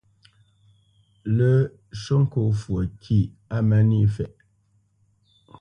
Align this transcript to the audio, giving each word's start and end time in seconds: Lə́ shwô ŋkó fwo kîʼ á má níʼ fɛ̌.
Lə́ 1.35 1.55
shwô 1.99 2.15
ŋkó 2.23 2.41
fwo 2.61 2.79
kîʼ 3.01 3.25
á 3.55 3.57
má 3.67 3.77
níʼ 3.89 4.07
fɛ̌. 4.15 4.27